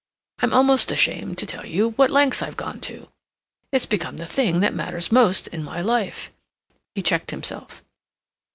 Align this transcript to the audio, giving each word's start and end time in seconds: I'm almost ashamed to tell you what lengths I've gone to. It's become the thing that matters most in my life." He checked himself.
I'm 0.39 0.51
almost 0.51 0.91
ashamed 0.91 1.37
to 1.37 1.45
tell 1.45 1.63
you 1.63 1.89
what 1.91 2.09
lengths 2.09 2.41
I've 2.41 2.57
gone 2.57 2.79
to. 2.89 3.09
It's 3.71 3.85
become 3.85 4.17
the 4.17 4.25
thing 4.25 4.59
that 4.61 4.73
matters 4.73 5.11
most 5.11 5.45
in 5.49 5.63
my 5.63 5.79
life." 5.81 6.31
He 6.95 7.03
checked 7.03 7.29
himself. 7.29 7.83